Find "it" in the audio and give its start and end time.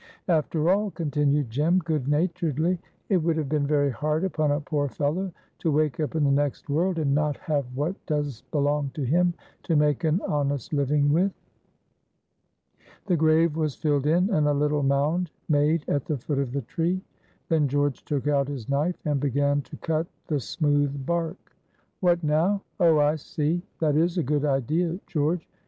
3.09-3.17